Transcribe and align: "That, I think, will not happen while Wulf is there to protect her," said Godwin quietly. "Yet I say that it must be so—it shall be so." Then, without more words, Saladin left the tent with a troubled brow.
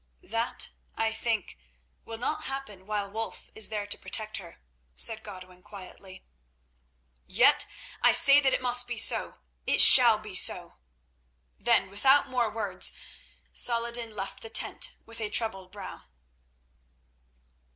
"That, 0.23 0.71
I 0.97 1.13
think, 1.13 1.59
will 2.05 2.17
not 2.17 2.45
happen 2.45 2.87
while 2.87 3.11
Wulf 3.11 3.51
is 3.53 3.69
there 3.69 3.85
to 3.85 3.99
protect 3.99 4.37
her," 4.37 4.59
said 4.95 5.21
Godwin 5.21 5.61
quietly. 5.61 6.23
"Yet 7.27 7.67
I 8.01 8.11
say 8.11 8.41
that 8.41 8.51
it 8.51 8.63
must 8.63 8.87
be 8.87 8.97
so—it 8.97 9.79
shall 9.79 10.17
be 10.17 10.33
so." 10.33 10.79
Then, 11.59 11.91
without 11.91 12.27
more 12.27 12.49
words, 12.49 12.93
Saladin 13.53 14.15
left 14.15 14.41
the 14.41 14.49
tent 14.49 14.95
with 15.05 15.21
a 15.21 15.29
troubled 15.29 15.71
brow. 15.71 16.01